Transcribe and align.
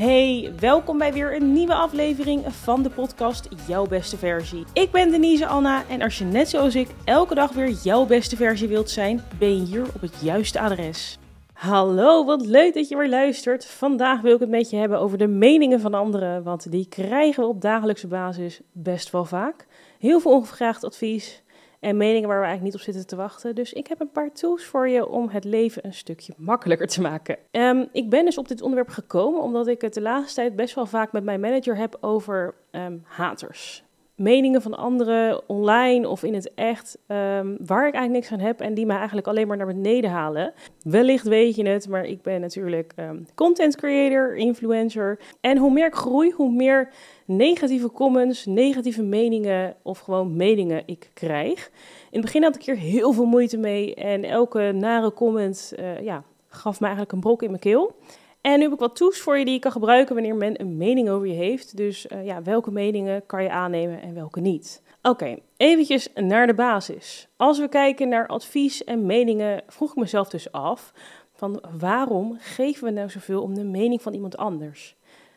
Hey, 0.00 0.52
welkom 0.58 0.98
bij 0.98 1.12
weer 1.12 1.34
een 1.34 1.52
nieuwe 1.52 1.74
aflevering 1.74 2.54
van 2.54 2.82
de 2.82 2.90
podcast 2.90 3.48
Jouw 3.66 3.86
Beste 3.86 4.16
Versie. 4.16 4.64
Ik 4.72 4.90
ben 4.90 5.10
Denise 5.10 5.46
Anna 5.46 5.84
en 5.88 6.02
als 6.02 6.18
je 6.18 6.24
net 6.24 6.48
zoals 6.48 6.74
ik 6.74 6.88
elke 7.04 7.34
dag 7.34 7.52
weer 7.52 7.68
jouw 7.68 8.06
beste 8.06 8.36
versie 8.36 8.68
wilt 8.68 8.90
zijn, 8.90 9.22
ben 9.38 9.56
je 9.56 9.66
hier 9.66 9.86
op 9.94 10.00
het 10.00 10.20
juiste 10.22 10.60
adres. 10.60 11.18
Hallo, 11.52 12.24
wat 12.24 12.46
leuk 12.46 12.74
dat 12.74 12.88
je 12.88 12.96
weer 12.96 13.08
luistert. 13.08 13.66
Vandaag 13.66 14.20
wil 14.20 14.34
ik 14.34 14.40
het 14.40 14.48
met 14.48 14.70
je 14.70 14.76
hebben 14.76 15.00
over 15.00 15.18
de 15.18 15.28
meningen 15.28 15.80
van 15.80 15.94
anderen, 15.94 16.42
want 16.42 16.70
die 16.70 16.86
krijgen 16.88 17.42
we 17.42 17.48
op 17.48 17.60
dagelijkse 17.60 18.06
basis 18.06 18.60
best 18.72 19.10
wel 19.10 19.24
vaak. 19.24 19.66
Heel 19.98 20.20
veel 20.20 20.32
ongevraagd 20.32 20.84
advies 20.84 21.42
en 21.80 21.96
meningen 21.96 22.28
waar 22.28 22.40
we 22.40 22.46
eigenlijk 22.46 22.74
niet 22.74 22.74
op 22.74 22.94
zitten 22.94 23.06
te 23.06 23.16
wachten. 23.16 23.54
Dus 23.54 23.72
ik 23.72 23.86
heb 23.86 24.00
een 24.00 24.10
paar 24.10 24.32
tools 24.32 24.64
voor 24.64 24.88
je 24.88 25.08
om 25.08 25.28
het 25.28 25.44
leven 25.44 25.86
een 25.86 25.94
stukje 25.94 26.34
makkelijker 26.36 26.86
te 26.86 27.00
maken. 27.00 27.38
Um, 27.50 27.88
ik 27.92 28.10
ben 28.10 28.24
dus 28.24 28.38
op 28.38 28.48
dit 28.48 28.62
onderwerp 28.62 28.90
gekomen 28.90 29.42
omdat 29.42 29.66
ik 29.66 29.80
het 29.80 29.94
de 29.94 30.00
laatste 30.00 30.40
tijd 30.40 30.56
best 30.56 30.74
wel 30.74 30.86
vaak 30.86 31.12
met 31.12 31.24
mijn 31.24 31.40
manager 31.40 31.76
heb 31.76 31.96
over 32.00 32.54
um, 32.70 33.02
haters 33.04 33.84
meningen 34.20 34.62
van 34.62 34.74
anderen 34.74 35.48
online 35.48 36.08
of 36.08 36.22
in 36.22 36.34
het 36.34 36.54
echt, 36.54 36.98
um, 37.06 37.56
waar 37.66 37.86
ik 37.86 37.94
eigenlijk 37.94 38.12
niks 38.12 38.32
aan 38.32 38.46
heb 38.46 38.60
en 38.60 38.74
die 38.74 38.86
mij 38.86 38.96
eigenlijk 38.96 39.26
alleen 39.26 39.46
maar 39.46 39.56
naar 39.56 39.66
beneden 39.66 40.10
halen. 40.10 40.52
Wellicht 40.82 41.26
weet 41.26 41.56
je 41.56 41.68
het, 41.68 41.88
maar 41.88 42.04
ik 42.04 42.22
ben 42.22 42.40
natuurlijk 42.40 42.92
um, 42.96 43.26
content 43.34 43.76
creator, 43.76 44.36
influencer. 44.36 45.18
En 45.40 45.56
hoe 45.56 45.72
meer 45.72 45.86
ik 45.86 45.94
groei, 45.94 46.30
hoe 46.30 46.52
meer 46.52 46.92
negatieve 47.24 47.90
comments, 47.90 48.46
negatieve 48.46 49.02
meningen 49.02 49.74
of 49.82 49.98
gewoon 49.98 50.36
meningen 50.36 50.82
ik 50.86 51.10
krijg. 51.14 51.70
In 52.10 52.16
het 52.16 52.20
begin 52.20 52.42
had 52.42 52.54
ik 52.54 52.64
hier 52.64 52.76
heel 52.76 53.12
veel 53.12 53.26
moeite 53.26 53.58
mee 53.58 53.94
en 53.94 54.24
elke 54.24 54.72
nare 54.72 55.12
comment 55.12 55.72
uh, 55.78 56.00
ja, 56.00 56.24
gaf 56.48 56.78
me 56.80 56.86
eigenlijk 56.86 57.14
een 57.14 57.20
brok 57.20 57.42
in 57.42 57.48
mijn 57.48 57.60
keel. 57.60 57.94
En 58.40 58.56
nu 58.56 58.62
heb 58.62 58.72
ik 58.72 58.78
wat 58.78 58.96
tools 58.96 59.20
voor 59.20 59.38
je 59.38 59.44
die 59.44 59.54
je 59.54 59.60
kan 59.60 59.72
gebruiken 59.72 60.14
wanneer 60.14 60.34
men 60.34 60.60
een 60.60 60.76
mening 60.76 61.08
over 61.08 61.26
je 61.26 61.34
heeft. 61.34 61.76
Dus 61.76 62.06
uh, 62.06 62.24
ja, 62.24 62.42
welke 62.42 62.70
meningen 62.70 63.26
kan 63.26 63.42
je 63.42 63.50
aannemen 63.50 64.02
en 64.02 64.14
welke 64.14 64.40
niet. 64.40 64.82
Oké, 65.02 65.08
okay, 65.08 65.42
eventjes 65.56 66.08
naar 66.14 66.46
de 66.46 66.54
basis. 66.54 67.28
Als 67.36 67.58
we 67.58 67.68
kijken 67.68 68.08
naar 68.08 68.26
advies 68.26 68.84
en 68.84 69.06
meningen, 69.06 69.62
vroeg 69.66 69.90
ik 69.90 69.96
mezelf 69.96 70.28
dus 70.28 70.52
af 70.52 70.92
van 71.32 71.62
waarom 71.78 72.36
geven 72.38 72.84
we 72.84 72.90
nou 72.90 73.10
zoveel 73.10 73.42
om 73.42 73.54
de 73.54 73.64
mening 73.64 74.02
van 74.02 74.14
iemand 74.14 74.36
anders? 74.36 74.96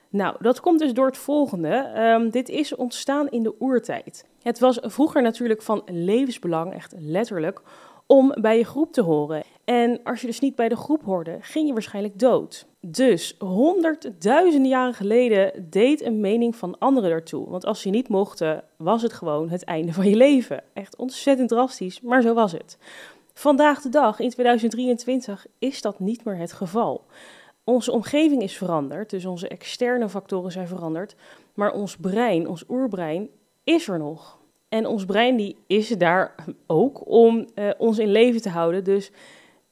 Nou, 0.09 0.35
dat 0.39 0.59
komt 0.59 0.79
dus 0.79 0.93
door 0.93 1.05
het 1.05 1.17
volgende. 1.17 1.91
Um, 1.97 2.29
dit 2.29 2.49
is 2.49 2.75
ontstaan 2.75 3.29
in 3.29 3.43
de 3.43 3.55
oertijd. 3.59 4.25
Het 4.41 4.59
was 4.59 4.79
vroeger 4.81 5.21
natuurlijk 5.21 5.61
van 5.61 5.81
levensbelang, 5.85 6.73
echt 6.73 6.93
letterlijk, 6.97 7.61
om 8.05 8.35
bij 8.41 8.57
je 8.57 8.65
groep 8.65 8.93
te 8.93 9.01
horen. 9.01 9.43
En 9.63 9.99
als 10.03 10.21
je 10.21 10.27
dus 10.27 10.39
niet 10.39 10.55
bij 10.55 10.69
de 10.69 10.75
groep 10.75 11.03
hoorde, 11.03 11.37
ging 11.41 11.67
je 11.67 11.73
waarschijnlijk 11.73 12.19
dood. 12.19 12.65
Dus 12.85 13.35
honderdduizenden 13.39 14.69
jaren 14.69 14.93
geleden 14.93 15.67
deed 15.69 16.01
een 16.01 16.19
mening 16.19 16.55
van 16.55 16.77
anderen 16.79 17.11
ertoe. 17.11 17.49
Want 17.49 17.65
als 17.65 17.83
je 17.83 17.89
niet 17.89 18.07
mochten, 18.07 18.63
was 18.77 19.01
het 19.01 19.13
gewoon 19.13 19.49
het 19.49 19.63
einde 19.63 19.93
van 19.93 20.09
je 20.09 20.15
leven. 20.15 20.63
Echt 20.73 20.95
ontzettend 20.95 21.49
drastisch, 21.49 22.01
maar 22.01 22.21
zo 22.21 22.33
was 22.33 22.51
het. 22.51 22.77
Vandaag 23.33 23.81
de 23.81 23.89
dag, 23.89 24.19
in 24.19 24.29
2023, 24.29 25.45
is 25.59 25.81
dat 25.81 25.99
niet 25.99 26.23
meer 26.23 26.37
het 26.37 26.53
geval. 26.53 27.05
Onze 27.63 27.91
omgeving 27.91 28.41
is 28.41 28.57
veranderd, 28.57 29.09
dus 29.09 29.25
onze 29.25 29.47
externe 29.47 30.09
factoren 30.09 30.51
zijn 30.51 30.67
veranderd. 30.67 31.15
Maar 31.53 31.73
ons 31.73 31.97
brein, 31.97 32.47
ons 32.47 32.63
oerbrein, 32.69 33.29
is 33.63 33.87
er 33.87 33.97
nog. 33.97 34.39
En 34.69 34.85
ons 34.85 35.05
brein 35.05 35.35
die 35.35 35.57
is 35.67 35.89
daar 35.89 36.35
ook 36.67 37.09
om 37.09 37.47
uh, 37.55 37.69
ons 37.77 37.99
in 37.99 38.11
leven 38.11 38.41
te 38.41 38.49
houden. 38.49 38.83
Dus 38.83 39.11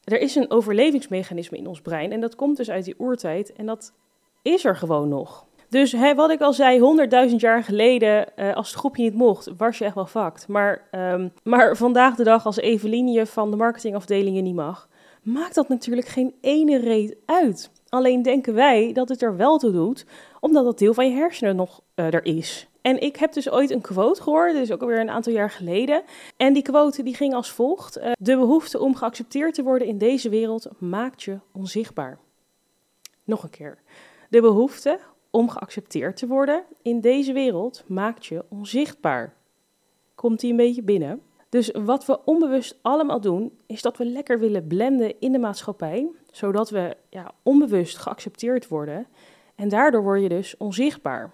er 0.04 0.20
is 0.20 0.36
een 0.36 0.52
overlevingsmechanisme 0.52 1.58
in 1.58 1.68
ons 1.68 1.82
brein. 1.82 2.12
En 2.12 2.22
dat 2.22 2.36
komt 2.36 2.58
dus 2.58 2.70
uit 2.70 2.86
die 2.86 3.00
oertijd. 3.00 3.54
En 3.54 3.66
dat 3.66 3.94
is 4.42 4.66
er 4.66 4.76
gewoon 4.76 5.10
nog. 5.10 5.46
Dus 5.70 5.92
hè, 5.92 6.16
wat 6.16 6.30
ik 6.30 6.42
al 6.42 6.54
zei, 6.54 6.80
honderdduizend 6.80 7.42
jaar 7.42 7.64
geleden, 7.64 8.28
uh, 8.36 8.54
als 8.54 8.70
het 8.70 8.80
groepje 8.80 9.04
niet 9.04 9.14
mocht, 9.14 9.50
was 9.58 9.78
je 9.78 9.86
echt 9.86 9.96
wel 9.96 10.06
fucked. 10.06 10.48
Maar, 10.48 10.88
um, 10.92 11.34
maar 11.44 11.78
vandaag 11.78 12.16
de 12.16 12.24
dag, 12.24 12.46
als 12.46 12.58
Eveline 12.58 13.25
van 13.25 13.52
de 13.52 13.58
marketingafdelingen 13.58 14.44
niet 14.44 14.56
mag, 14.56 14.90
maakt 15.24 15.56
dat 15.56 15.70
natuurlijk 15.70 16.08
geen 16.08 16.34
ene 16.42 16.80
reet 16.80 17.16
uit. 17.25 17.72
Alleen 17.90 18.22
denken 18.22 18.54
wij 18.54 18.94
dat 18.94 19.09
het 19.09 19.22
er 19.22 19.38
wel 19.38 19.58
toe 19.58 19.72
doet, 19.72 20.06
omdat 20.40 20.66
dat 20.66 20.80
deel 20.80 20.94
van 20.94 21.09
je 21.09 21.16
hersenen 21.16 21.56
nog 21.56 21.81
uh, 21.96 22.14
er 22.14 22.25
is. 22.25 22.68
En 22.81 23.02
ik 23.02 23.16
heb 23.16 23.34
dus 23.34 23.50
ooit 23.50 23.69
een 23.69 23.81
quote 23.81 24.22
gehoord, 24.22 24.53
dus 24.53 24.72
ook 24.72 24.81
alweer 24.81 25.00
een 25.00 25.09
aantal 25.09 25.34
jaar 25.34 25.50
geleden. 25.50 26.03
En 26.38 26.53
die 26.53 26.64
quote 26.64 27.03
die 27.03 27.16
ging 27.16 27.34
als 27.34 27.52
volgt: 27.52 27.97
uh, 27.97 28.12
De 28.19 28.36
behoefte 28.36 28.80
om 28.80 28.96
geaccepteerd 28.96 29.53
te 29.53 29.64
worden 29.64 29.88
in 29.88 29.97
deze 29.97 30.30
wereld 30.30 30.68
maakt 30.78 31.24
je 31.24 31.40
onzichtbaar. 31.52 32.19
Nog 33.24 33.44
een 33.44 33.50
keer. 33.50 33.78
De 34.30 34.42
behoefte 34.42 35.00
om 35.30 35.50
geaccepteerd 35.50 36.18
te 36.18 36.28
worden 36.28 36.64
in 36.81 37.02
deze 37.02 37.34
wereld 37.34 37.84
maakt 37.88 38.25
je 38.25 38.46
onzichtbaar. 38.50 39.34
Komt 40.16 40.40
die 40.40 40.52
een 40.52 40.58
beetje 40.58 40.84
binnen? 40.84 41.22
Dus 41.50 41.72
wat 41.72 42.06
we 42.06 42.25
onbewust 42.25 42.80
allemaal 42.81 43.22
doen, 43.22 43.59
is 43.66 43.81
dat 43.81 43.98
we 43.98 44.06
lekker 44.06 44.40
willen 44.40 44.68
blenden 44.68 45.19
in 45.19 45.31
de 45.31 45.40
maatschappij, 45.40 46.09
zodat 46.31 46.69
we 46.69 46.98
ja, 47.09 47.31
onbewust 47.44 47.98
geaccepteerd 47.98 48.68
worden. 48.68 49.08
En 49.56 49.69
daardoor 49.69 50.03
word 50.03 50.22
je 50.22 50.30
dus 50.30 50.58
onzichtbaar. 50.58 51.31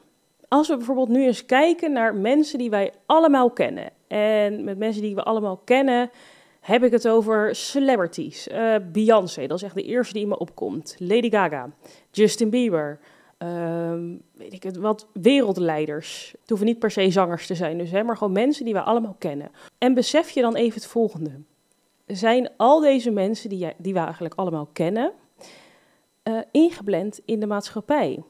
Als 0.48 0.68
we 0.68 0.78
bijvoorbeeld 0.78 1.10
nu 1.10 1.26
eens 1.26 1.46
kijken 1.46 1.92
naar 1.92 2.16
mensen 2.16 2.60
die 2.60 2.70
wij 2.70 2.94
allemaal 3.06 3.50
kennen. 3.50 3.92
En 4.08 4.64
met 4.64 4.78
mensen 4.78 5.02
die 5.02 5.16
we 5.16 5.24
allemaal 5.24 5.58
kennen, 5.58 6.10
heb 6.60 6.84
ik 6.84 6.92
het 6.92 7.08
over 7.08 7.56
celebrities. 7.56 8.48
Uh, 8.48 8.76
Beyoncé, 8.92 9.48
dat 9.48 9.58
is 9.58 9.64
echt 9.64 9.76
de 9.76 9.84
eerste 9.84 10.14
die 10.14 10.22
in 10.22 10.28
me 10.28 10.38
opkomt. 10.38 10.96
Lady 11.00 11.30
Gaga, 11.30 11.70
Justin 12.12 12.50
Bieber, 12.50 13.00
uh, 13.44 13.94
weet 14.32 14.54
ik 14.54 14.64
het, 14.64 14.78
wat 14.78 15.08
wereldleiders. 15.14 16.36
Het 16.40 16.50
hoeven 16.50 16.68
niet 16.68 16.80
per 16.80 16.92
se 16.92 17.12
zangers 17.12 17.48
te 17.48 17.56
zijn, 17.56 17.78
dus, 17.78 17.92
hè, 17.92 18.04
maar 18.04 18.18
gewoon 18.18 18.34
mensen 18.34 18.66
die 18.66 18.74
we 18.74 18.82
allemaal 18.82 19.16
kennen. 19.20 19.52
En 19.78 19.94
besef 19.94 20.30
je 20.30 20.42
dan 20.42 20.56
even 20.56 20.74
het 20.74 20.88
volgende. 20.88 21.32
Zijn 22.06 22.50
al 22.58 22.80
deze 22.80 23.12
mensen 23.12 23.50
die, 23.50 23.74
die 23.78 23.94
we 23.94 24.00
eigenlijk 24.00 24.34
allemaal 24.36 24.70
kennen, 24.74 25.12
uh, 26.24 26.40
ingeblend 26.52 27.20
in 27.26 27.40
de 27.40 27.48
maatschappij? 27.48 28.24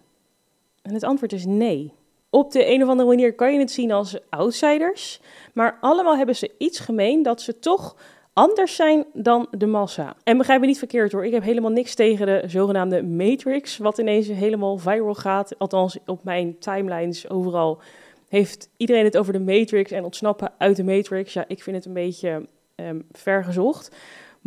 En 0.82 0.94
het 0.94 1.04
antwoord 1.04 1.34
is 1.34 1.46
nee 1.46 1.94
op 2.38 2.52
de 2.52 2.70
een 2.70 2.84
of 2.84 2.90
andere 2.90 3.10
manier 3.10 3.34
kan 3.34 3.54
je 3.54 3.60
het 3.60 3.72
zien 3.72 3.92
als 3.92 4.18
outsiders. 4.30 5.22
Maar 5.54 5.78
allemaal 5.82 6.18
hebben 6.18 6.36
ze 6.36 6.52
iets 6.58 6.80
gemeen 6.80 7.24
dat 7.24 7.42
ze 7.42 7.60
toch 7.60 7.96
anders 8.34 8.76
zijn 8.76 9.06
dan 9.14 9.48
de 9.52 9.66
massa. 9.66 10.16
En 10.24 10.38
begrijp 10.38 10.60
me 10.60 10.66
niet 10.66 10.78
verkeerd 10.78 11.12
hoor, 11.12 11.26
ik 11.26 11.34
heb 11.34 11.44
helemaal 11.44 11.72
niks 11.72 11.96
tegen 11.96 12.26
de 12.26 12.44
zogenaamde 12.48 13.04
Matrix, 13.04 13.78
wat 13.78 13.98
ineens 13.98 14.28
helemaal 14.28 14.78
viral 14.78 15.14
gaat. 15.14 15.60
Althans, 15.60 15.98
op 16.06 16.24
mijn 16.24 16.60
timelines 16.60 17.30
overal 17.30 17.82
heeft 18.28 18.70
iedereen 18.78 19.04
het 19.04 19.18
over 19.18 19.34
de 19.34 19.40
Matrix 19.40 19.92
en 19.92 20.04
ontsnappen 20.04 20.52
uit 20.58 20.76
de 20.76 20.84
Matrix. 20.84 21.34
Ja, 21.34 21.46
ik 21.48 21.64
vind 21.64 21.76
het 21.76 21.86
een 21.86 21.94
beetje 21.94 22.48
um, 22.76 23.06
vergezocht. 23.12 23.96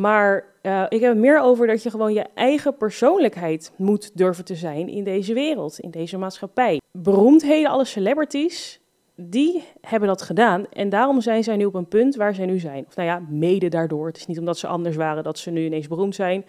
Maar 0.01 0.45
uh, 0.63 0.85
ik 0.89 1.01
heb 1.01 1.11
het 1.11 1.21
meer 1.21 1.41
over 1.41 1.67
dat 1.67 1.83
je 1.83 1.91
gewoon 1.91 2.13
je 2.13 2.27
eigen 2.35 2.77
persoonlijkheid 2.77 3.73
moet 3.77 4.17
durven 4.17 4.45
te 4.45 4.55
zijn 4.55 4.89
in 4.89 5.05
deze 5.05 5.35
wereld, 5.35 5.79
in 5.79 5.91
deze 5.91 6.19
maatschappij. 6.19 6.81
Beroemdheden, 6.93 7.71
alle 7.71 7.85
celebrities, 7.85 8.81
die 9.15 9.65
hebben 9.81 10.09
dat 10.09 10.23
gedaan. 10.23 10.67
En 10.73 10.89
daarom 10.89 11.21
zijn 11.21 11.45
zij 11.45 11.57
nu 11.57 11.65
op 11.65 11.75
een 11.75 11.89
punt 11.89 12.17
waar 12.17 12.35
zij 12.35 12.47
nu 12.47 12.59
zijn. 12.59 12.85
Of 12.87 12.97
nou 12.97 13.09
ja, 13.09 13.23
mede 13.29 13.69
daardoor. 13.69 14.07
Het 14.07 14.17
is 14.17 14.27
niet 14.27 14.39
omdat 14.39 14.59
ze 14.59 14.67
anders 14.67 14.97
waren 14.97 15.25
dat 15.25 15.39
ze 15.39 15.51
nu 15.51 15.65
ineens 15.65 15.89
beroemd 15.89 16.15
zijn. 16.15 16.45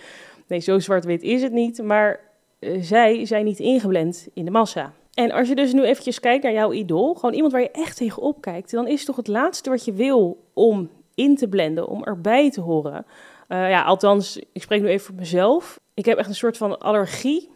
Nee, 0.48 0.60
zo 0.60 0.80
zwart-wit 0.80 1.22
is 1.22 1.42
het 1.42 1.52
niet. 1.52 1.84
Maar 1.84 2.20
uh, 2.60 2.82
zij 2.82 3.26
zijn 3.26 3.46
niet 3.46 3.60
ingeblend 3.60 4.28
in 4.34 4.46
de 4.46 4.52
massa. 4.52 4.94
En 5.14 5.32
als 5.32 5.48
je 5.48 5.56
dus 5.56 5.74
nu 5.74 5.84
eventjes 5.84 6.20
kijkt 6.20 6.44
naar 6.44 6.54
jouw 6.54 6.72
idool, 6.72 7.14
gewoon 7.14 7.34
iemand 7.34 7.52
waar 7.52 7.62
je 7.62 7.72
echt 7.72 7.98
tegenop 7.98 8.42
kijkt, 8.42 8.72
dan 8.72 8.88
is 8.88 9.06
toch 9.06 9.16
het 9.16 9.28
laatste 9.28 9.70
wat 9.70 9.86
je 9.86 9.94
wil 9.94 10.38
om 10.54 10.90
in 11.16 11.36
te 11.36 11.48
blenden, 11.48 11.88
om 11.88 12.04
erbij 12.04 12.52
te 12.52 12.62
horen. 12.62 13.06
Uh, 13.52 13.70
ja, 13.70 13.84
althans, 13.84 14.40
ik 14.54 14.62
spreek 14.62 14.82
nu 14.82 14.88
even 14.88 15.06
voor 15.06 15.16
mezelf. 15.16 15.80
Ik 15.94 16.06
heb 16.06 16.18
echt 16.18 16.30
een 16.30 16.36
soort 16.36 16.58
van 16.58 16.80
allergie 16.80 17.50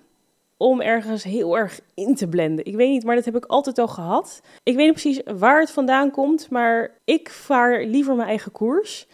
om 0.58 0.82
ergens 0.82 1.24
heel 1.24 1.58
erg 1.58 1.80
in 1.94 2.16
te 2.16 2.28
blenden. 2.28 2.66
Ik 2.66 2.76
weet 2.76 2.90
niet, 2.90 3.04
maar 3.04 3.16
dat 3.16 3.26
heb 3.26 3.36
ik 3.36 3.46
altijd 3.46 3.78
al 3.78 3.88
gehad. 3.88 4.42
Ik 4.64 4.76
weet 4.76 4.86
niet 4.86 5.02
precies 5.02 5.22
waar 5.40 5.60
het 5.60 5.72
vandaan 5.72 6.12
komt, 6.12 6.50
maar 6.50 6.92
ik 7.06 7.30
vaar 7.30 7.84
liever 7.84 8.16
mijn 8.16 8.28
eigen 8.28 8.52
koers. 8.52 9.08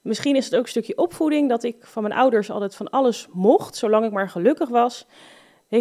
Misschien 0.00 0.36
is 0.36 0.44
het 0.44 0.54
ook 0.54 0.62
een 0.62 0.68
stukje 0.68 0.96
opvoeding 0.96 1.48
dat 1.48 1.62
ik 1.62 1.76
van 1.80 2.02
mijn 2.02 2.14
ouders 2.14 2.50
altijd 2.50 2.74
van 2.74 2.90
alles 2.90 3.26
mocht, 3.32 3.76
zolang 3.76 4.04
ik 4.04 4.12
maar 4.12 4.28
gelukkig 4.28 4.68
was 4.68 5.06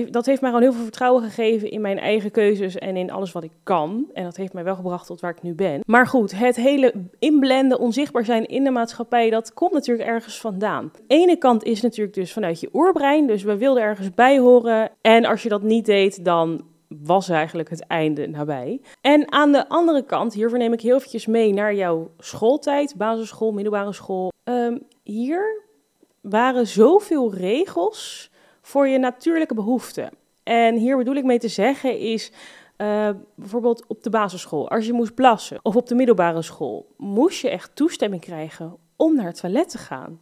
dat 0.10 0.26
heeft 0.26 0.42
mij 0.42 0.50
gewoon 0.50 0.66
heel 0.66 0.74
veel 0.74 0.84
vertrouwen 0.84 1.24
gegeven 1.24 1.72
in 1.72 1.82
mijn 1.82 2.00
eigen 2.00 2.32
keuzes 2.32 2.76
en 2.76 2.98
in 2.98 3.12
alles 3.12 3.32
wat 3.32 3.44
ik 3.44 3.52
kan. 3.64 4.10
En 4.14 4.24
dat 4.24 4.36
heeft 4.36 4.54
mij 4.54 4.64
wel 4.64 4.76
gebracht 4.76 5.08
tot 5.08 5.20
waar 5.20 5.32
ik 5.32 5.42
nu 5.42 5.54
ben. 5.54 5.82
Maar 5.86 6.08
goed, 6.08 6.38
het 6.38 6.56
hele 6.56 6.94
inblenden, 7.20 7.80
onzichtbaar 7.80 8.26
zijn 8.26 8.46
in 8.46 8.64
de 8.64 8.72
maatschappij, 8.72 9.30
dat 9.30 9.54
komt 9.54 9.74
natuurlijk 9.74 10.10
ergens 10.10 10.40
vandaan. 10.40 10.92
De 10.94 11.04
ene 11.08 11.38
kant 11.38 11.64
is 11.64 11.82
natuurlijk 11.82 12.16
dus 12.16 12.34
vanuit 12.34 12.60
je 12.60 12.70
oerbrein, 12.74 13.28
dus 13.28 13.44
we 13.44 13.58
wilden 13.58 13.84
ergens 13.84 14.14
bij 14.14 14.40
horen. 14.40 14.92
En 15.02 15.26
als 15.26 15.44
je 15.44 15.50
dat 15.50 15.62
niet 15.62 15.86
deed, 15.86 16.26
dan 16.26 16.62
was 16.88 17.30
eigenlijk 17.30 17.70
het 17.70 17.88
einde 17.88 18.28
nabij. 18.28 18.82
En 19.02 19.32
aan 19.32 19.52
de 19.52 19.70
andere 19.70 20.06
kant, 20.06 20.34
hiervoor 20.34 20.58
neem 20.58 20.74
ik 20.74 20.82
heel 20.82 20.96
eventjes 20.96 21.26
mee 21.26 21.54
naar 21.54 21.76
jouw 21.76 22.12
schooltijd, 22.18 22.96
basisschool, 22.98 23.52
middelbare 23.52 23.94
school. 23.94 24.32
Um, 24.44 24.82
hier 25.04 25.62
waren 26.22 26.68
zoveel 26.68 27.34
regels 27.34 28.32
voor 28.68 28.88
je 28.88 28.98
natuurlijke 28.98 29.54
behoeften. 29.54 30.10
En 30.44 30.76
hier 30.76 30.98
bedoel 30.98 31.16
ik 31.16 31.24
mee 31.24 31.40
te 31.40 31.48
zeggen 31.48 32.00
is 32.00 32.32
uh, 32.78 33.10
bijvoorbeeld 33.36 33.86
op 33.88 34.04
de 34.04 34.10
basisschool, 34.10 34.70
als 34.70 34.86
je 34.86 34.94
moest 34.94 35.16
plassen, 35.16 35.60
of 35.62 35.76
op 35.76 35.88
de 35.88 35.96
middelbare 35.96 36.42
school, 36.42 36.94
moest 36.98 37.42
je 37.42 37.50
echt 37.50 37.76
toestemming 37.76 38.22
krijgen 38.22 38.78
om 38.96 39.16
naar 39.16 39.26
het 39.26 39.40
toilet 39.40 39.70
te 39.70 39.78
gaan. 39.78 40.22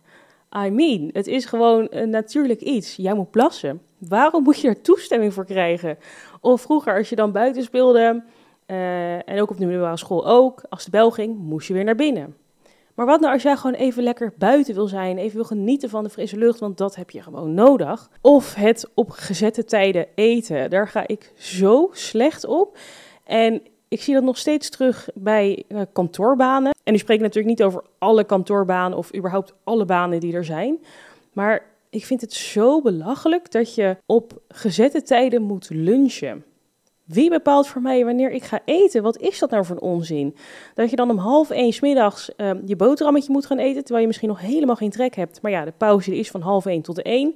I 0.66 0.70
mean, 0.70 1.10
het 1.14 1.28
is 1.28 1.46
gewoon 1.46 1.88
een 1.90 2.10
natuurlijk 2.10 2.62
iets. 2.62 2.96
Jij 2.96 3.14
moet 3.14 3.32
plassen. 3.32 3.82
Waarom 3.98 4.44
moet 4.44 4.60
je 4.60 4.68
er 4.68 4.82
toestemming 4.82 5.34
voor 5.34 5.46
krijgen? 5.46 5.98
Of 6.42 6.62
vroeger, 6.62 6.98
als 6.98 7.10
je 7.10 7.16
dan 7.16 7.32
buiten 7.32 7.64
speelde, 7.64 8.24
uh, 8.68 9.30
en 9.30 9.42
ook 9.42 9.50
op 9.50 9.58
de 9.58 9.66
middelbare 9.66 9.98
school 9.98 10.28
ook, 10.28 10.64
als 10.70 10.86
de 10.86 10.92
bel 10.92 11.12
ging, 11.12 11.38
moest 11.38 11.68
je 11.68 11.74
weer 11.74 11.84
naar 11.84 11.96
binnen. 11.96 12.36
Maar 12.96 13.06
wat 13.06 13.20
nou 13.20 13.34
als 13.34 13.44
jij 13.44 13.58
gewoon 13.58 13.76
even 13.76 14.04
lekker 14.04 14.34
buiten 14.38 14.74
wil 14.74 14.88
zijn, 14.88 15.18
even 15.18 15.36
wil 15.36 15.46
genieten 15.46 15.90
van 15.90 16.04
de 16.04 16.10
frisse 16.10 16.38
lucht, 16.38 16.60
want 16.60 16.78
dat 16.78 16.96
heb 16.96 17.10
je 17.10 17.22
gewoon 17.22 17.54
nodig. 17.54 18.10
Of 18.22 18.54
het 18.54 18.90
op 18.94 19.10
gezette 19.10 19.64
tijden 19.64 20.08
eten, 20.16 20.70
daar 20.70 20.88
ga 20.88 21.08
ik 21.08 21.32
zo 21.38 21.90
slecht 21.92 22.46
op. 22.46 22.78
En 23.24 23.62
ik 23.88 24.02
zie 24.02 24.14
dat 24.14 24.24
nog 24.24 24.38
steeds 24.38 24.70
terug 24.70 25.08
bij 25.14 25.64
uh, 25.68 25.82
kantoorbanen. 25.94 26.76
En 26.84 26.92
nu 26.92 26.98
spreek 26.98 27.20
natuurlijk 27.20 27.58
niet 27.58 27.64
over 27.64 27.84
alle 27.98 28.24
kantoorbanen 28.24 28.98
of 28.98 29.16
überhaupt 29.16 29.54
alle 29.64 29.86
banen 29.86 30.20
die 30.20 30.34
er 30.34 30.46
zijn. 30.46 30.78
Maar 31.34 31.66
ik 31.90 32.06
vind 32.06 32.22
het 32.22 32.34
zo 32.34 32.82
belachelijk 32.82 33.52
dat 33.52 33.76
je 33.76 33.98
op 34.06 34.42
gezette 34.48 35.02
tijden 35.02 35.42
moet 35.42 35.70
lunchen. 35.70 36.44
Wie 37.06 37.30
bepaalt 37.30 37.68
voor 37.68 37.82
mij 37.82 38.06
wanneer 38.06 38.32
ik 38.32 38.44
ga 38.44 38.60
eten? 38.66 39.04
Wat 39.04 39.18
is 39.18 39.40
dat 39.40 39.50
nou 39.50 39.66
voor 39.66 39.78
onzin? 39.78 40.36
Dat 40.74 40.90
je 40.90 40.96
dan 40.96 41.10
om 41.10 41.18
half 41.18 41.50
één 41.50 41.74
smiddags 41.74 42.30
uh, 42.38 42.52
je 42.66 42.76
boterhammetje 42.76 43.32
moet 43.32 43.46
gaan 43.46 43.58
eten, 43.58 43.82
terwijl 43.82 44.00
je 44.00 44.08
misschien 44.08 44.30
nog 44.30 44.40
helemaal 44.40 44.76
geen 44.76 44.90
trek 44.90 45.16
hebt. 45.16 45.42
Maar 45.42 45.52
ja, 45.52 45.66
de 45.66 45.74
pauze 45.78 46.18
is 46.18 46.32
van 46.32 46.42
half 46.42 46.66
één 46.66 46.82
tot 46.82 47.02
één. 47.02 47.36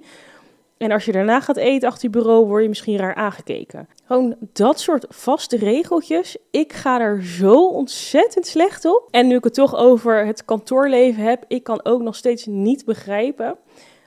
En 0.78 0.92
als 0.92 1.06
je 1.06 1.12
daarna 1.12 1.40
gaat 1.40 1.58
eten 1.58 1.88
achter 1.88 2.04
je 2.04 2.10
bureau, 2.10 2.46
word 2.46 2.62
je 2.62 2.70
misschien 2.70 2.98
raar 2.98 3.16
aangekeken. 3.16 3.88
Gewoon 4.06 4.36
dat 4.54 4.80
soort 4.80 5.06
vaste 5.10 5.58
regeltjes. 5.58 6.38
Ik 6.52 6.74
ga 6.74 7.00
er 7.00 7.24
zo 7.24 7.68
ontzettend 7.68 8.48
slecht 8.48 8.86
op. 8.86 9.08
En 9.12 9.28
nu 9.28 9.36
ik 9.36 9.44
het 9.44 9.54
toch 9.54 9.76
over 9.76 10.26
het 10.26 10.46
kantoorleven 10.46 11.24
heb, 11.24 11.46
ik 11.48 11.64
kan 11.64 11.86
ook 11.86 12.02
nog 12.02 12.16
steeds 12.16 12.46
niet 12.46 12.86
begrijpen 12.86 13.58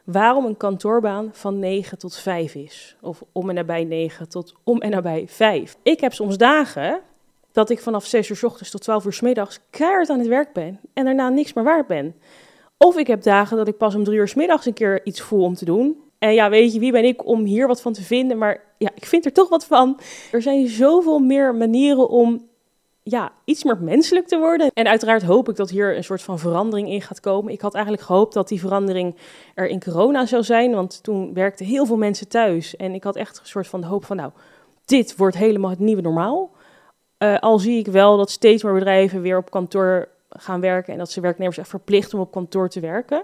waarom 0.05 0.45
een 0.45 0.57
kantoorbaan 0.57 1.31
van 1.33 1.59
9 1.59 1.99
tot 1.99 2.17
5 2.17 2.55
is. 2.55 2.97
Of 3.01 3.23
om 3.33 3.49
en 3.49 3.55
nabij 3.55 3.85
9 3.85 4.29
tot 4.29 4.55
om 4.65 4.81
en 4.81 4.91
nabij 4.91 5.25
5. 5.29 5.77
Ik 5.83 6.01
heb 6.01 6.13
soms 6.13 6.37
dagen 6.37 7.01
dat 7.53 7.71
ik 7.71 7.81
vanaf 7.81 8.05
6 8.05 8.29
uur 8.29 8.37
s 8.37 8.43
ochtends 8.43 8.71
tot 8.71 8.83
12 8.83 9.05
uur 9.05 9.13
s 9.13 9.21
middags 9.21 9.59
keihard 9.71 10.11
aan 10.11 10.19
het 10.19 10.29
werk 10.29 10.53
ben 10.53 10.81
en 10.93 11.05
daarna 11.05 11.29
niks 11.29 11.53
meer 11.53 11.65
waard 11.65 11.87
ben. 11.87 12.15
Of 12.77 12.97
ik 12.97 13.07
heb 13.07 13.23
dagen 13.23 13.57
dat 13.57 13.69
ik 13.69 13.77
pas 13.77 13.95
om 13.95 14.05
3 14.05 14.19
uur 14.19 14.29
s 14.29 14.35
middags 14.35 14.67
een 14.67 14.73
keer 14.73 15.07
iets 15.07 15.21
voel 15.21 15.45
om 15.45 15.55
te 15.55 15.65
doen. 15.65 15.97
En 16.19 16.35
ja, 16.35 16.51
weet 16.51 16.73
je, 16.73 16.79
wie 16.79 16.93
ben 16.93 17.05
ik 17.05 17.27
om 17.27 17.45
hier 17.45 17.67
wat 17.67 17.83
van 17.83 17.93
te 17.93 18.03
vinden? 18.03 18.39
Maar 18.39 18.65
ja, 18.79 18.91
ik 18.95 19.07
vind 19.07 19.25
er 19.25 19.33
toch 19.33 19.49
wat 19.49 19.67
van. 19.67 20.01
Er 20.33 20.43
zijn 20.43 20.69
zoveel 20.69 21.19
meer 21.19 21.55
manieren 21.55 22.09
om 22.09 22.51
ja, 23.03 23.33
iets 23.45 23.65
meer 23.65 23.79
menselijk 23.81 24.27
te 24.27 24.39
worden. 24.39 24.71
En 24.75 24.87
uiteraard 24.87 25.23
hoop 25.23 25.49
ik 25.49 25.57
dat 25.57 25.71
hier 25.71 25.97
een 25.97 26.05
soort 26.05 26.23
van 26.23 26.39
verandering 26.39 26.89
in 26.89 27.03
gaat 27.03 27.21
komen. 27.21 27.53
Ik 27.53 27.61
had 27.61 27.75
eigenlijk 27.75 28.05
gehoopt 28.05 28.35
dat 28.35 28.49
die 28.49 28.61
verandering 28.61 29.17
er 29.55 29.67
in 29.67 29.83
corona 29.83 30.27
zou 30.27 30.43
zijn, 30.43 30.75
want 30.75 31.03
toen 31.03 31.35
werkten 31.35 31.67
heel 31.67 31.87
veel 31.87 31.97
mensen 31.97 32.29
thuis. 32.29 32.77
En 32.77 32.95
ik 32.95 33.05
had 33.05 33.17
echt 33.17 33.39
een 33.39 33.47
soort 33.47 33.67
van 33.67 33.81
de 33.81 33.87
hoop 33.87 34.05
van, 34.05 34.17
nou, 34.17 34.31
dit 34.85 35.17
wordt 35.17 35.37
helemaal 35.37 35.71
het 35.71 35.79
nieuwe 35.79 36.03
normaal. 36.03 36.51
Uh, 37.19 37.39
al 37.39 37.59
zie 37.59 37.79
ik 37.79 37.87
wel 37.87 38.17
dat 38.17 38.31
steeds 38.31 38.63
meer 38.63 38.73
bedrijven 38.73 39.21
weer 39.21 39.37
op 39.37 39.51
kantoor 39.51 40.09
gaan 40.29 40.61
werken 40.61 40.93
en 40.93 40.99
dat 40.99 41.11
ze 41.11 41.21
werknemers 41.21 41.59
echt 41.59 41.69
verplichten 41.69 42.19
om 42.19 42.25
op 42.25 42.33
kantoor 42.33 42.69
te 42.69 42.81
werken. 42.81 43.23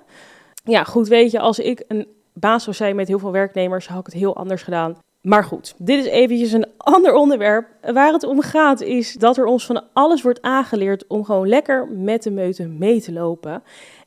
Ja, 0.65 0.85
goed, 0.85 1.09
weet 1.09 1.31
je, 1.31 1.41
als 1.41 1.59
ik 1.59 1.85
een 1.89 2.07
baas 2.33 2.65
zou 2.65 2.77
zijn 2.77 2.97
met 2.97 3.09
heel 3.09 3.19
veel 3.19 3.33
werknemers, 3.33 3.89
had 3.89 3.99
ik 3.99 4.07
het 4.07 4.15
heel 4.15 4.37
anders 4.37 4.63
gedaan. 4.63 4.97
Maar 5.21 5.45
goed, 5.45 5.75
dit 5.79 6.05
is 6.05 6.11
eventjes 6.11 6.53
een 6.53 6.67
ander 6.95 7.15
onderwerp. 7.15 7.69
Waar 7.93 8.13
het 8.13 8.25
om 8.25 8.41
gaat 8.41 8.81
is 8.81 9.13
dat 9.13 9.37
er 9.37 9.45
ons 9.45 9.67
van 9.67 9.83
alles 9.93 10.23
wordt 10.23 10.43
aangeleerd 10.43 11.07
om 11.07 11.25
gewoon 11.25 11.49
lekker 11.49 11.89
met 11.89 12.23
de 12.23 12.31
meute 12.31 12.67
mee 12.67 13.01
te 13.01 13.13
lopen. 13.13 13.63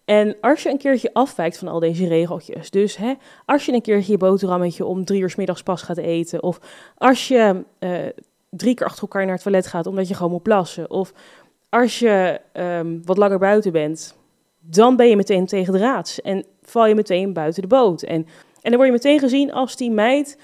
En 0.05 0.35
als 0.41 0.63
je 0.63 0.69
een 0.69 0.77
keertje 0.77 1.13
afwijkt 1.13 1.57
van 1.57 1.67
al 1.67 1.79
deze 1.79 2.07
regeltjes, 2.07 2.69
dus 2.69 2.97
hè, 2.97 3.13
als 3.45 3.65
je 3.65 3.73
een 3.73 3.81
keertje 3.81 4.11
je 4.11 4.17
boterhammetje 4.17 4.85
om 4.85 5.05
drie 5.05 5.21
uur 5.21 5.29
s 5.29 5.35
middags 5.35 5.63
pas 5.63 5.81
gaat 5.81 5.97
eten, 5.97 6.43
of 6.43 6.59
als 6.97 7.27
je 7.27 7.63
uh, 7.79 7.91
drie 8.49 8.73
keer 8.73 8.85
achter 8.85 9.01
elkaar 9.01 9.25
naar 9.25 9.33
het 9.33 9.43
toilet 9.43 9.67
gaat 9.67 9.87
omdat 9.87 10.07
je 10.07 10.13
gewoon 10.13 10.31
moet 10.31 10.43
plassen, 10.43 10.89
of 10.89 11.13
als 11.69 11.99
je 11.99 12.41
um, 12.53 13.01
wat 13.05 13.17
langer 13.17 13.39
buiten 13.39 13.71
bent, 13.71 14.15
dan 14.59 14.95
ben 14.95 15.07
je 15.07 15.15
meteen 15.15 15.45
tegen 15.45 15.73
de 15.73 15.79
raads 15.79 16.21
en 16.21 16.45
val 16.61 16.87
je 16.87 16.95
meteen 16.95 17.33
buiten 17.33 17.61
de 17.61 17.67
boot. 17.67 18.01
En, 18.01 18.25
en 18.61 18.71
dan 18.71 18.75
word 18.75 18.85
je 18.85 18.91
meteen 18.91 19.19
gezien 19.19 19.53
als 19.53 19.75
die 19.75 19.91
meid 19.91 20.37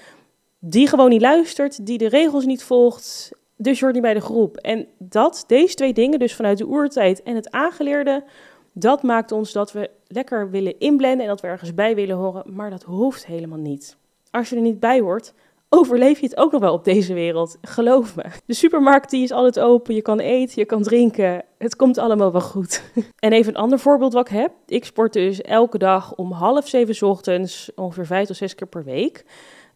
die 0.58 0.88
gewoon 0.88 1.10
niet 1.10 1.20
luistert, 1.20 1.86
die 1.86 1.98
de 1.98 2.08
regels 2.08 2.44
niet 2.44 2.62
volgt, 2.62 3.30
dus 3.56 3.78
je 3.78 3.82
hoort 3.84 3.94
niet 3.94 4.04
bij 4.04 4.14
de 4.14 4.20
groep. 4.20 4.56
En 4.56 4.86
dat, 4.98 5.44
deze 5.46 5.74
twee 5.74 5.92
dingen, 5.92 6.18
dus 6.18 6.34
vanuit 6.34 6.58
de 6.58 6.66
oertijd 6.66 7.22
en 7.22 7.34
het 7.34 7.50
aangeleerde, 7.50 8.24
dat 8.72 9.02
maakt 9.02 9.32
ons 9.32 9.52
dat 9.52 9.72
we 9.72 9.90
lekker 10.06 10.50
willen 10.50 10.78
inblenden 10.78 11.20
en 11.20 11.28
dat 11.28 11.40
we 11.40 11.46
ergens 11.46 11.74
bij 11.74 11.94
willen 11.94 12.16
horen, 12.16 12.42
maar 12.54 12.70
dat 12.70 12.82
hoeft 12.82 13.26
helemaal 13.26 13.58
niet. 13.58 13.96
Als 14.30 14.48
je 14.48 14.56
er 14.56 14.62
niet 14.62 14.80
bij 14.80 15.00
hoort, 15.00 15.34
overleef 15.68 16.20
je 16.20 16.26
het 16.26 16.36
ook 16.36 16.52
nog 16.52 16.60
wel 16.60 16.72
op 16.72 16.84
deze 16.84 17.14
wereld. 17.14 17.56
Geloof 17.62 18.16
me. 18.16 18.24
De 18.46 18.54
supermarkt 18.54 19.10
die 19.10 19.22
is 19.22 19.32
altijd 19.32 19.64
open, 19.64 19.94
je 19.94 20.02
kan 20.02 20.18
eten, 20.18 20.54
je 20.60 20.64
kan 20.64 20.82
drinken. 20.82 21.44
Het 21.58 21.76
komt 21.76 21.98
allemaal 21.98 22.32
wel 22.32 22.40
goed. 22.40 22.82
En 23.18 23.32
even 23.32 23.54
een 23.54 23.60
ander 23.60 23.78
voorbeeld 23.78 24.12
wat 24.12 24.28
ik 24.28 24.36
heb. 24.36 24.52
Ik 24.66 24.84
sport 24.84 25.12
dus 25.12 25.40
elke 25.40 25.78
dag 25.78 26.14
om 26.14 26.32
half 26.32 26.68
zeven 26.68 27.08
ochtends, 27.08 27.70
ongeveer 27.74 28.06
vijf 28.06 28.26
tot 28.26 28.36
zes 28.36 28.54
keer 28.54 28.66
per 28.66 28.84
week 28.84 29.24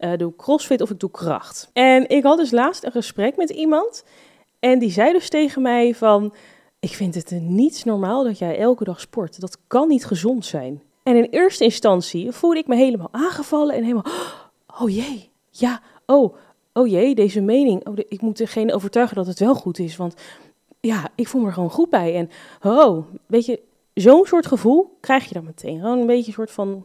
uh, 0.05 0.17
doe 0.17 0.37
crossfit 0.37 0.81
of 0.81 0.91
ik 0.91 1.01
doe 1.01 1.11
kracht. 1.11 1.71
En 1.73 2.09
ik 2.09 2.23
had 2.23 2.39
dus 2.39 2.51
laatst 2.51 2.85
een 2.85 2.93
gesprek 2.93 3.37
met 3.37 3.51
iemand 3.51 4.05
en 4.59 4.79
die 4.79 4.91
zei 4.91 5.13
dus 5.13 5.29
tegen 5.29 5.63
mij 5.63 5.95
van... 5.95 6.35
Ik 6.81 6.95
vind 6.95 7.15
het 7.15 7.31
niets 7.31 7.85
normaal 7.85 8.25
dat 8.25 8.39
jij 8.39 8.59
elke 8.59 8.85
dag 8.85 9.01
sport. 9.01 9.41
Dat 9.41 9.59
kan 9.67 9.89
niet 9.89 10.05
gezond 10.05 10.45
zijn. 10.45 10.83
En 11.03 11.17
in 11.17 11.29
eerste 11.31 11.65
instantie 11.65 12.33
voelde 12.33 12.59
ik 12.59 12.67
me 12.67 12.77
helemaal 12.77 13.09
aangevallen 13.11 13.75
en 13.75 13.83
helemaal... 13.83 14.07
Oh 14.81 14.91
jee, 14.91 15.31
ja, 15.51 15.81
oh, 16.07 16.35
oh 16.73 16.89
jee, 16.89 17.15
deze 17.15 17.41
mening. 17.41 17.87
Oh, 17.87 17.95
ik 17.97 18.21
moet 18.21 18.37
degene 18.37 18.75
overtuigen 18.75 19.17
dat 19.17 19.27
het 19.27 19.39
wel 19.39 19.55
goed 19.55 19.79
is, 19.79 19.97
want 19.97 20.15
ja, 20.81 21.09
ik 21.15 21.29
voel 21.29 21.43
me 21.43 21.53
gewoon 21.53 21.71
goed 21.71 21.91
bij. 21.91 22.15
En 22.17 22.31
oh, 22.63 23.07
weet 23.27 23.47
je, 23.47 23.61
zo'n 23.95 24.27
soort 24.27 24.47
gevoel 24.47 24.97
krijg 25.01 25.25
je 25.25 25.35
dan 25.35 25.45
meteen. 25.45 25.81
Gewoon 25.81 25.99
een 25.99 26.07
beetje 26.07 26.27
een 26.27 26.33
soort 26.33 26.51
van 26.51 26.85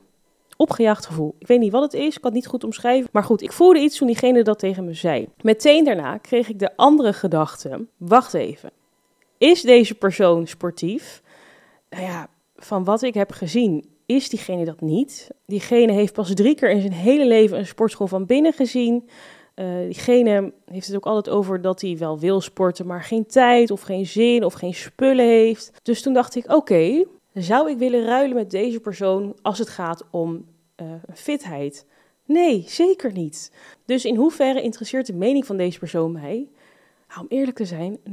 opgejaagd 0.58 1.06
gevoel. 1.06 1.36
Ik 1.40 1.48
weet 1.48 1.60
niet 1.60 1.72
wat 1.72 1.82
het 1.82 1.94
is, 1.94 2.16
ik 2.16 2.22
kan 2.22 2.32
het 2.32 2.34
niet 2.34 2.48
goed 2.48 2.64
omschrijven. 2.64 3.10
Maar 3.12 3.24
goed, 3.24 3.42
ik 3.42 3.52
voelde 3.52 3.80
iets 3.80 3.98
toen 3.98 4.08
diegene 4.08 4.44
dat 4.44 4.60
tegen 4.60 4.86
me 4.86 4.94
zei. 4.94 5.28
Meteen 5.42 5.84
daarna 5.84 6.18
kreeg 6.18 6.50
ik 6.50 6.60
de 6.60 6.78
andere 6.78 7.14
gedachte: 7.14 7.86
wacht 7.98 8.34
even. 8.34 8.72
Is 9.38 9.62
deze 9.62 9.96
persoon 9.96 10.48
sportief? 10.48 11.22
Nou 11.90 12.04
ja, 12.04 12.30
van 12.56 12.84
wat 12.84 13.02
ik 13.02 13.14
heb 13.14 13.32
gezien, 13.32 13.86
is 14.06 14.30
diegene 14.30 14.66
dat 14.66 14.82
niet. 14.82 15.30
Diegene 15.46 15.92
heeft 15.92 16.14
pas 16.14 16.34
drie 16.34 16.56
keer 16.56 16.70
in 16.70 16.82
zijn 16.82 16.94
hele 16.94 17.26
leven 17.26 17.58
een 17.58 17.66
sportschool 17.66 18.08
van 18.08 18.26
binnen 18.26 18.54
gezien. 18.54 19.10
Uh, 19.56 19.66
diegene 19.86 20.54
heeft 20.66 20.88
het 20.88 20.96
ook 20.96 21.06
altijd 21.06 21.36
over 21.36 21.62
dat 21.62 21.82
hij 21.82 21.98
wel 21.98 22.20
wil 22.20 22.42
sporten, 22.42 22.88
maar 22.88 23.04
geen 23.04 23.26
tijd 23.26 23.72
of 23.72 23.82
geen 23.82 24.06
zin 24.06 24.44
of 24.44 24.54
geen 24.54 24.74
spullen 24.74 25.26
heeft. 25.26 25.72
Dus 25.84 26.02
toen 26.02 26.14
dacht 26.14 26.36
ik: 26.36 26.54
oké, 26.54 27.06
zou 27.38 27.70
ik 27.70 27.78
willen 27.78 28.06
ruilen 28.06 28.36
met 28.36 28.52
deze 28.52 28.80
persoon 28.80 29.36
als 29.42 29.60
het 29.60 29.70
gaat 29.70 30.04
om 30.12 30.46
uh, 30.82 30.88
fitheid? 31.14 31.86
Nee, 32.26 32.64
zeker 32.68 33.12
niet. 33.12 33.52
Dus 33.86 34.06
in 34.06 34.16
hoeverre 34.16 34.62
interesseert 34.62 35.06
de 35.06 35.14
mening 35.14 35.46
van 35.46 35.58
deze 35.58 35.80
persoon 35.80 36.12
mij? 36.12 36.50
Om 37.20 37.26
eerlijk 37.30 37.58
te 37.58 37.66
zijn, 37.66 37.98
0,00000. 37.98 38.04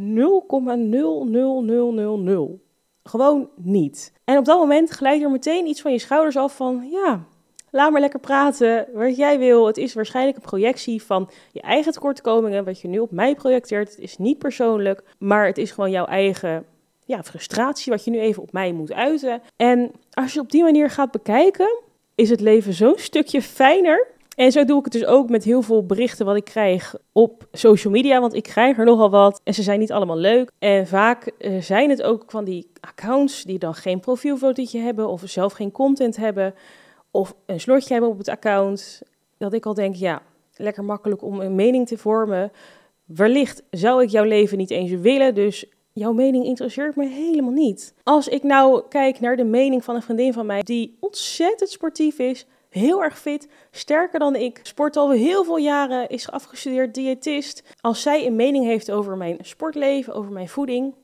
Gewoon 3.02 3.49
niet. 3.57 4.12
En 4.25 4.38
op 4.38 4.45
dat 4.45 4.59
moment 4.59 4.90
glijdt 4.90 5.23
er 5.23 5.31
meteen 5.31 5.66
iets 5.66 5.81
van 5.81 5.93
je 5.93 5.99
schouders 5.99 6.37
af 6.37 6.57
van, 6.57 6.88
ja, 6.90 7.25
laat 7.71 7.90
maar 7.90 8.00
lekker 8.00 8.21
praten, 8.21 8.87
wat 8.93 9.16
jij 9.16 9.38
wil. 9.38 9.66
Het 9.66 9.76
is 9.76 9.95
waarschijnlijk 9.95 10.37
een 10.37 10.43
projectie 10.43 11.02
van 11.02 11.31
je 11.52 11.61
eigen 11.61 11.93
tekortkomingen, 11.93 12.64
wat 12.64 12.81
je 12.81 12.88
nu 12.88 12.99
op 12.99 13.11
mij 13.11 13.35
projecteert. 13.35 13.90
Het 13.90 13.99
is 13.99 14.19
niet 14.19 14.38
persoonlijk, 14.38 15.02
maar 15.19 15.47
het 15.47 15.59
is 15.59 15.71
gewoon 15.71 15.90
jouw 15.90 16.07
eigen 16.07 16.66
ja, 17.04 17.23
frustratie 17.23 17.92
wat 17.92 18.04
je 18.04 18.11
nu 18.11 18.18
even 18.18 18.42
op 18.42 18.52
mij 18.52 18.73
moet 18.73 18.92
uiten. 18.92 19.42
En 19.56 19.90
als 20.11 20.32
je 20.32 20.40
op 20.40 20.50
die 20.50 20.62
manier 20.62 20.90
gaat 20.90 21.11
bekijken, 21.11 21.82
is 22.14 22.30
het 22.30 22.40
leven 22.40 22.73
zo'n 22.73 22.99
stukje 22.99 23.42
fijner. 23.42 24.06
En 24.37 24.52
zo 24.52 24.64
doe 24.64 24.78
ik 24.78 24.84
het 24.84 24.92
dus 24.92 25.04
ook 25.04 25.28
met 25.28 25.44
heel 25.44 25.62
veel 25.62 25.87
berichten 25.87 26.26
wat 26.26 26.37
ik 26.37 26.44
krijg 26.44 26.94
op 27.12 27.49
social 27.52 27.92
media, 27.92 28.20
want 28.20 28.34
ik 28.34 28.42
krijg 28.42 28.78
er 28.78 28.84
nogal 28.84 29.11
wat 29.11 29.40
en 29.44 29.54
ze 29.54 29.62
zijn 29.62 29.78
niet 29.78 29.92
allemaal 29.92 30.16
leuk. 30.16 30.50
En 30.58 30.87
vaak 30.87 31.30
uh, 31.38 31.61
zijn 31.61 31.90
het 31.90 32.02
ook 32.02 32.25
van 32.26 32.44
die 32.44 32.70
accounts 32.80 33.44
die 33.44 33.58
dan 33.58 33.75
geen 33.75 34.00
profielfotootje 34.00 34.78
hebben 34.78 35.08
of 35.08 35.23
zelf 35.25 35.52
geen 35.52 35.73
content 35.73 36.16
hebben 36.16 36.54
of 37.11 37.34
een 37.46 37.61
slotje 37.61 37.92
hebben 37.92 38.11
op 38.11 38.18
het 38.18 38.28
account. 38.28 39.02
Dat 39.38 39.52
ik 39.52 39.66
al 39.66 39.75
denk, 39.75 39.94
ja, 39.94 40.23
lekker 40.56 40.84
makkelijk 40.84 41.23
om 41.23 41.40
een 41.40 41.54
mening 41.54 41.87
te 41.87 41.99
vormen. 41.99 42.52
Wellicht 43.04 43.62
zou 43.70 44.02
ik 44.02 44.08
jouw 44.08 44.25
leven 44.25 44.58
niet 44.58 44.70
eens 44.70 44.90
willen, 44.90 45.34
dus 45.34 45.66
jouw 45.94 46.12
mening 46.12 46.44
interesseert 46.44 46.96
me 46.96 47.06
helemaal 47.06 47.52
niet. 47.52 47.94
Als 48.02 48.28
ik 48.28 48.42
nou 48.42 48.82
kijk 48.88 49.20
naar 49.20 49.36
de 49.36 49.44
mening 49.44 49.84
van 49.84 49.94
een 49.94 50.02
vriendin 50.02 50.32
van 50.32 50.46
mij 50.46 50.62
die 50.62 50.96
ontzettend 51.00 51.70
sportief 51.70 52.18
is, 52.18 52.46
heel 52.68 53.02
erg 53.02 53.18
fit, 53.18 53.48
sterker 53.70 54.18
dan 54.18 54.36
ik, 54.36 54.60
sport 54.62 54.96
al 54.96 55.10
heel 55.10 55.44
veel 55.44 55.56
jaren, 55.56 56.08
is 56.08 56.30
afgestudeerd 56.30 56.94
diëtist. 56.94 57.62
Als 57.80 58.02
zij 58.02 58.26
een 58.26 58.36
mening 58.36 58.64
heeft 58.64 58.90
over 58.90 59.16
mijn 59.16 59.38
sportleven, 59.40 60.14
over 60.14 60.32
mijn 60.32 60.48
voeding, 60.48 60.94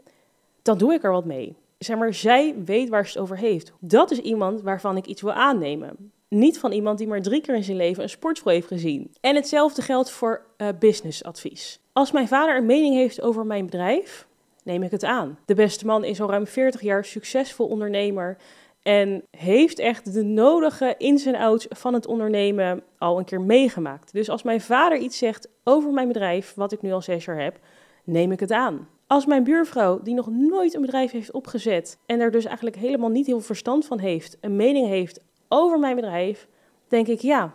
dan 0.62 0.78
doe 0.78 0.94
ik 0.94 1.04
er 1.04 1.12
wat 1.12 1.25
mee. 1.25 1.56
Zeg 1.78 1.97
maar, 1.97 2.14
zij 2.14 2.54
weet 2.64 2.88
waar 2.88 3.06
ze 3.06 3.12
het 3.12 3.23
over 3.23 3.38
heeft. 3.38 3.73
Dat 3.80 4.11
is 4.11 4.18
iemand 4.18 4.62
waarvan 4.62 4.97
ik 4.97 5.06
iets 5.06 5.23
wil 5.23 5.32
aannemen. 5.32 6.12
Niet 6.28 6.59
van 6.59 6.73
iemand 6.73 6.99
die 6.99 7.09
maar 7.09 7.23
drie 7.23 7.40
keer 7.40 7.54
in 7.54 7.64
zijn 7.64 7.76
leven 7.76 8.02
een 8.02 8.09
sportschool 8.09 8.52
heeft 8.52 8.66
gezien. 8.66 9.14
En 9.20 9.35
hetzelfde 9.35 9.82
geldt 9.82 10.11
voor 10.11 10.47
uh, 10.59 10.68
businessadvies. 10.78 11.80
Als 11.92 12.12
mijn 12.12 12.28
vader 12.28 12.56
een 12.56 12.66
mening 12.66 12.94
heeft 12.94 13.20
over 13.20 13.47
mijn 13.47 13.64
bedrijf, 13.64 14.28
neem 14.71 14.83
ik 14.83 14.91
het 14.91 15.05
aan. 15.05 15.39
De 15.45 15.55
beste 15.55 15.87
man 15.87 16.05
is 16.05 16.21
al 16.21 16.31
ruim 16.31 16.47
40 16.47 16.81
jaar 16.81 17.05
succesvol 17.05 17.67
ondernemer. 17.67 18.37
En 18.83 19.25
heeft 19.31 19.79
echt 19.79 20.12
de 20.12 20.23
nodige 20.23 20.95
ins 20.99 21.27
en 21.27 21.35
outs 21.35 21.67
van 21.69 21.95
het 21.95 22.07
ondernemen 22.07 22.83
al 22.99 23.19
een 23.19 23.25
keer 23.25 23.41
meegemaakt. 23.41 24.12
Dus 24.12 24.29
als 24.29 24.43
mijn 24.43 24.61
vader 24.61 24.99
iets 24.99 25.19
zegt 25.19 25.49
over 25.65 25.93
mijn 25.93 26.09
bedrijf, 26.09 26.55
wat 26.55 26.73
ik 26.73 26.83
nu 26.83 26.93
al 26.93 27.03
zes 27.03 27.25
jaar 27.25 27.43
heb, 27.43 27.59
neem 28.05 28.33
ik 28.33 28.41
het 28.41 28.53
aan. 28.53 28.89
Als 29.07 29.27
mijn 29.27 29.45
buurvrouw, 29.45 30.03
die 30.03 30.15
nog 30.15 30.31
nooit 30.31 30.75
een 30.75 30.81
bedrijf 30.81 31.11
heeft 31.11 31.33
opgezet 31.33 31.99
en 32.07 32.21
er 32.21 32.31
dus 32.31 32.45
eigenlijk 32.45 32.77
helemaal 32.77 33.11
niet 33.11 33.27
heel 33.27 33.41
verstand 33.41 33.87
van 33.87 33.99
heeft, 33.99 34.37
een 34.41 34.57
mening 34.57 34.87
heeft 34.87 35.21
over 35.49 35.79
mijn 35.79 35.97
bedrijf, 35.97 36.49
denk 36.89 37.07
ik 37.07 37.21
ja, 37.21 37.55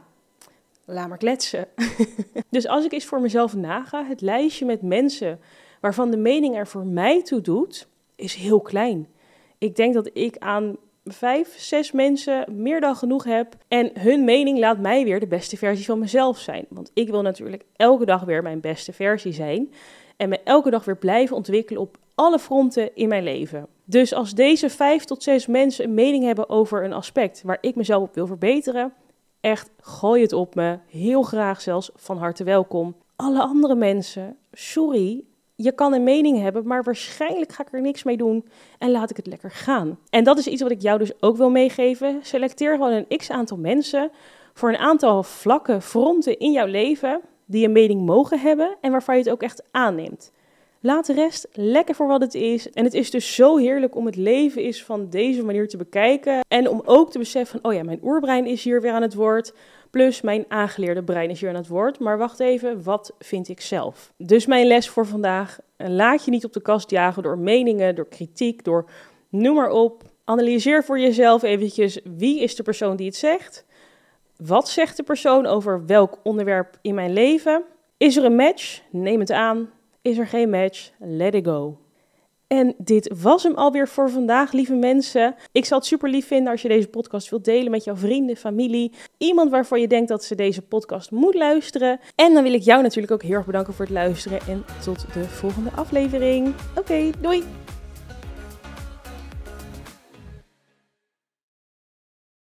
laat 0.86 1.08
maar 1.08 1.18
kletsen. 1.18 1.68
dus 2.50 2.68
als 2.68 2.86
ik 2.86 2.92
eens 2.92 3.06
voor 3.06 3.22
mezelf 3.22 3.56
naga, 3.56 4.06
het 4.06 4.22
lijstje 4.22 4.66
met 4.66 4.82
mensen 4.82 5.40
waarvan 5.86 6.12
de 6.12 6.18
mening 6.18 6.56
er 6.56 6.68
voor 6.68 6.86
mij 6.86 7.24
toe 7.24 7.42
doet, 7.42 7.88
is 8.16 8.34
heel 8.34 8.62
klein. 8.62 9.08
Ik 9.58 9.76
denk 9.76 9.94
dat 9.94 10.10
ik 10.14 10.38
aan 10.38 10.78
vijf, 11.04 11.56
zes 11.58 11.92
mensen 11.92 12.62
meer 12.62 12.82
dan 12.82 12.96
genoeg 12.96 13.24
heb. 13.24 13.56
En 13.68 13.92
hun 14.00 14.24
mening 14.24 14.60
laat 14.60 14.80
mij 14.80 15.04
weer 15.04 15.20
de 15.20 15.28
beste 15.28 15.58
versie 15.58 15.86
van 15.86 16.00
mezelf 16.00 16.38
zijn. 16.38 16.66
Want 16.70 16.92
ik 16.94 17.10
wil 17.10 17.22
natuurlijk 17.22 17.64
elke 17.76 18.06
dag 18.06 18.24
weer 18.24 18.44
mijn 18.44 18.60
beste 18.60 18.94
versie 18.94 19.34
zijn. 19.34 19.74
En 20.18 20.30
me 20.30 20.40
elke 20.44 20.70
dag 20.70 20.86
weer 20.86 20.98
blijven 20.98 21.36
ontwikkelen 21.36 21.82
op 21.82 21.98
alle 22.16 22.40
fronten 22.40 22.96
in 22.96 23.08
mijn 23.08 23.24
leven. 23.24 23.68
Dus 23.84 24.14
als 24.14 24.34
deze 24.34 24.70
vijf 24.70 25.04
tot 25.04 25.24
zes 25.24 25.48
mensen 25.48 25.86
een 25.86 25.94
mening 25.94 26.24
hebben 26.24 26.50
over 26.50 26.84
een 26.84 26.94
aspect 26.94 27.42
waar 27.44 27.58
ik 27.62 27.76
mezelf 27.76 28.04
op 28.04 28.16
wil 28.16 28.28
verbeteren, 28.28 28.94
echt 29.40 29.72
gooi 29.80 30.22
het 30.22 30.34
op 30.34 30.56
me. 30.56 30.78
Heel 30.88 31.24
graag 31.24 31.62
zelfs 31.62 31.92
van 31.96 32.18
harte 32.18 32.44
welkom. 32.44 32.96
Alle 33.16 33.42
andere 33.42 33.76
mensen, 33.76 34.38
sorry, 34.52 35.24
je 35.56 35.72
kan 35.72 35.94
een 35.94 36.04
mening 36.04 36.42
hebben, 36.42 36.68
maar 36.68 36.84
waarschijnlijk 36.84 37.52
ga 37.52 37.64
ik 37.64 37.74
er 37.74 37.82
niks 37.82 38.04
mee 38.04 38.18
doen 38.18 38.48
en 38.78 38.92
laat 38.92 39.10
ik 39.10 39.16
het 39.18 39.28
lekker 39.28 39.52
gaan. 39.52 40.00
En 40.10 40.24
dat 40.24 40.38
is 40.38 40.48
iets 40.48 40.62
wat 40.62 40.72
ik 40.72 40.82
jou 40.82 40.98
dus 41.00 41.22
ook 41.22 41.38
wil 41.38 41.50
meegeven. 41.50 42.20
Selecteer 42.22 42.72
gewoon 42.72 42.92
een 42.92 43.18
x 43.18 43.30
aantal 43.30 43.58
mensen 43.58 44.12
voor 44.54 44.70
een 44.70 44.78
aantal 44.78 45.24
vlakken, 45.24 45.82
fronten 45.82 46.40
in 46.40 46.52
jouw 46.52 46.68
leven 46.68 47.22
die 47.46 47.66
een 47.66 47.72
mening 47.72 48.06
mogen 48.06 48.40
hebben 48.40 48.78
en 48.82 48.92
waarvan 48.92 49.16
je 49.16 49.22
het 49.22 49.32
ook 49.32 49.44
echt 49.44 49.64
aanneemt. 49.72 50.32
Laat 50.86 51.06
de 51.06 51.14
rest 51.14 51.48
lekker 51.52 51.96
voor 51.96 52.08
wat 52.08 52.22
het 52.22 52.34
is. 52.34 52.72
En 52.72 52.84
het 52.84 52.94
is 52.94 53.12
dus 53.12 53.36
zo 53.36 53.58
heerlijk 53.58 53.96
om 53.96 54.06
het 54.06 54.16
leven 54.16 54.62
is 54.62 54.84
van 54.84 55.10
deze 55.10 55.44
manier 55.44 55.68
te 55.68 55.78
bekijken. 55.78 56.40
En 56.48 56.70
om 56.70 56.82
ook 56.86 57.12
te 57.12 57.18
beseffen 57.18 57.60
oh 57.62 57.74
ja, 57.74 57.84
mijn 57.84 58.00
oerbrein 58.04 58.46
is 58.46 58.64
hier 58.64 58.82
weer 58.82 58.92
aan 58.92 59.02
het 59.02 59.14
woord. 59.14 59.54
Plus 59.90 60.22
mijn 60.22 60.46
aangeleerde 60.48 61.04
brein 61.04 61.30
is 61.30 61.40
hier 61.40 61.50
aan 61.50 61.56
het 61.56 61.68
woord. 61.68 62.00
Maar 62.00 62.18
wacht 62.18 62.40
even, 62.40 62.84
wat 62.84 63.14
vind 63.20 63.50
ik 63.50 63.62
zelf? 63.62 64.14
Dus 64.18 64.46
mijn 64.46 64.68
les 64.68 64.90
voor 64.90 65.06
vandaag. 65.06 65.60
Laat 65.78 66.26
je 66.26 66.32
niet 66.32 66.46
op 66.46 66.54
de 66.54 66.62
kast 66.62 66.90
jagen 66.90 67.24
door 67.24 67.38
meningen, 67.38 67.96
door 67.96 68.08
kritiek, 68.08 68.64
door 68.64 68.90
noem 69.30 69.56
maar 69.56 69.70
op. 69.70 70.04
Analyseer 70.24 70.84
voor 70.84 71.00
jezelf 71.00 71.44
eventjes 71.44 72.00
wie 72.18 72.40
is 72.42 72.56
de 72.56 72.64
persoon 72.64 72.96
die 72.96 73.06
het 73.06 73.16
zegt. 73.16 73.66
Wat 74.38 74.70
zegt 74.70 74.98
de 74.98 75.04
persoon 75.04 75.46
over 75.46 75.86
welk 75.86 76.20
onderwerp 76.24 76.78
in 76.82 76.96
mijn 76.96 77.14
leven? 77.14 77.64
Is 77.98 78.18
er 78.18 78.26
een 78.26 78.36
match? 78.36 78.82
Neem 78.92 79.20
het 79.20 79.32
aan. 79.32 79.70
Is 80.06 80.18
er 80.18 80.28
geen 80.28 80.50
match? 80.50 80.90
Let 81.00 81.34
it 81.34 81.46
go. 81.46 81.78
En 82.48 82.76
dit 82.78 83.12
was 83.22 83.44
hem 83.44 83.56
alweer 83.56 83.88
voor 83.88 84.10
vandaag, 84.10 84.52
lieve 84.52 84.74
mensen. 84.74 85.36
Ik 85.52 85.66
zal 85.66 85.78
het 85.78 85.88
super 85.88 86.10
lief 86.10 86.28
vinden 86.28 86.52
als 86.52 86.62
je 86.62 86.68
deze 86.68 86.88
podcast 86.88 87.30
wilt 87.30 87.46
delen 87.46 87.72
met 87.72 87.84
jouw 87.84 87.96
vrienden, 87.96 88.36
familie. 88.36 88.92
Iemand 89.18 89.52
waarvan 89.52 89.82
je 89.82 89.88
denkt 89.88 90.10
dat 90.10 90.24
ze 90.24 90.36
deze 90.36 90.62
podcast 90.62 91.12
moet 91.12 91.36
luisteren. 91.36 92.00
En 92.16 92.34
dan 92.34 92.44
wil 92.44 92.54
ik 92.54 92.62
jou 92.62 92.82
natuurlijk 92.82 93.14
ook 93.14 93.24
heel 93.24 93.36
erg 93.36 93.46
bedanken 93.46 93.74
voor 93.74 93.86
het 93.86 93.94
luisteren. 93.94 94.40
En 94.48 94.66
tot 94.84 95.14
de 95.14 95.24
volgende 95.24 95.72
aflevering. 95.72 96.54
Oké, 96.76 97.10
doei! 97.22 97.44